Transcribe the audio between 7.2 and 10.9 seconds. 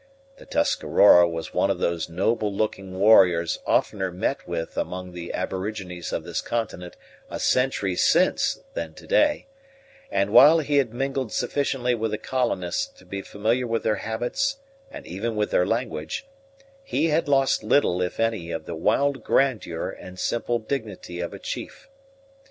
a century since than to day; and, while he